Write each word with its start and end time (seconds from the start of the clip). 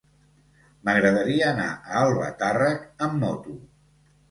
M'agradaria 0.89 1.51
anar 1.51 1.67
a 1.77 2.01
Albatàrrec 2.05 3.07
amb 3.11 3.23
moto. 3.27 3.57